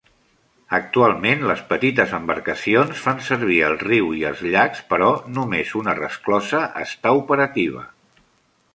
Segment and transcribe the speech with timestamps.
[0.77, 6.67] Actualment, les petites embarcacions fan servir el riu i els llacs, però només una resclosa
[6.89, 7.89] està operativa.